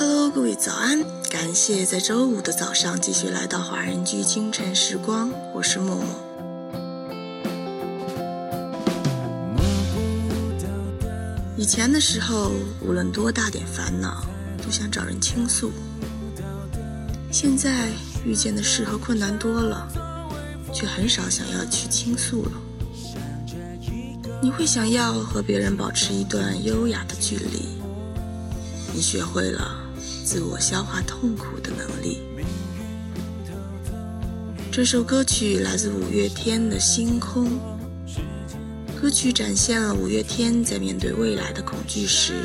[0.00, 1.04] Hello，各位早安！
[1.28, 6.06] 感谢在周五的早上继续来到华人居清晨时光，我是默默。
[11.54, 12.50] 以前的时候，
[12.80, 14.24] 无论多大点烦恼，
[14.64, 15.70] 都想找人倾诉。
[17.30, 17.90] 现在
[18.24, 19.86] 遇见的事和困难多了，
[20.72, 22.52] 却很少想要去倾诉了。
[24.40, 27.68] 你会想要和别人保持一段优雅的距离，
[28.94, 29.79] 你学会了
[30.30, 32.20] 自我消化痛苦的能力。
[34.70, 37.48] 这首歌曲来自五月天的《星空》，
[39.02, 42.44] 歌曲展现了五月天在面对未来的恐惧时，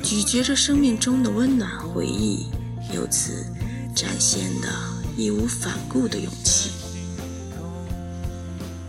[0.00, 2.46] 咀嚼着生命中的温暖回忆，
[2.94, 3.44] 由此
[3.96, 4.68] 展现的
[5.16, 6.70] 义无反顾的勇气。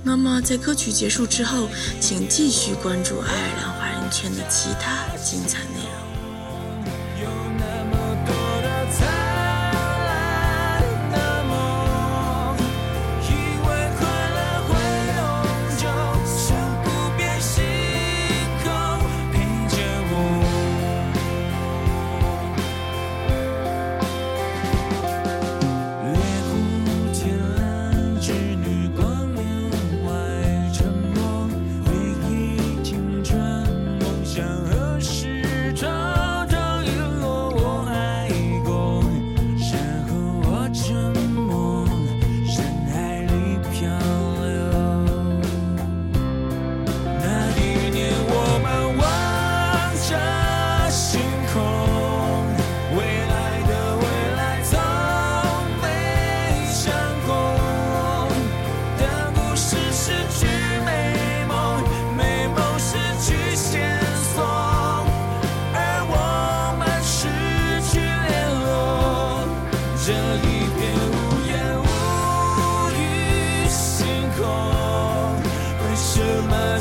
[0.03, 1.67] 那么，在歌曲结束之后，
[1.99, 6.09] 请继续关注爱尔兰华人圈的其他精彩内容。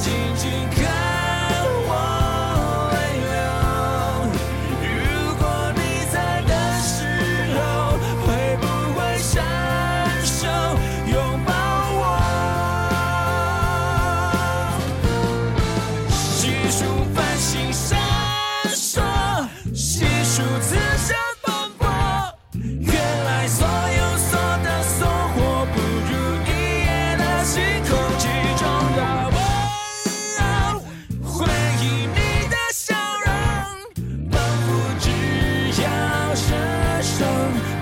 [0.01, 0.79] 静静看
[1.89, 1.91] 我
[2.95, 3.37] 泪流，
[4.81, 4.87] 如
[5.35, 5.43] 果
[5.75, 5.79] 你
[6.13, 6.87] 在的时
[7.57, 7.59] 候，
[8.25, 8.27] 会
[8.59, 8.65] 不
[8.95, 9.35] 会伸
[10.25, 10.37] 手
[11.11, 11.13] 拥
[11.45, 11.51] 抱
[11.99, 12.01] 我？
[16.09, 16.39] 细
[16.71, 16.79] 数
[17.13, 17.98] 繁星少。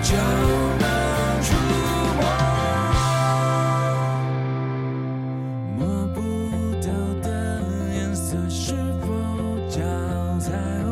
[0.01, 0.15] 就
[0.79, 0.85] 能
[1.41, 1.47] 触
[2.17, 2.21] 摸
[5.77, 6.17] 摸不
[6.81, 6.87] 到
[7.21, 7.27] 的
[7.93, 9.07] 颜色是否
[9.69, 9.79] 叫
[10.39, 10.51] 彩
[10.83, 10.87] 虹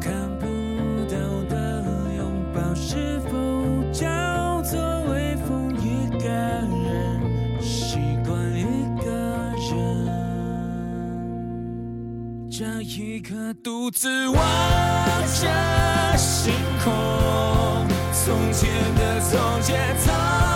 [0.00, 0.44] 看不
[1.06, 1.16] 到
[1.48, 1.54] 的
[2.16, 2.20] 拥
[2.54, 3.30] 抱是否
[3.92, 4.78] 叫做
[5.12, 7.20] 微风一个人
[7.62, 8.64] 习惯一
[9.02, 9.08] 个
[9.56, 9.70] 人
[12.50, 14.36] 这一刻独自望
[15.40, 16.52] 着星
[16.84, 17.89] 空。
[18.22, 20.49] 从前的从前。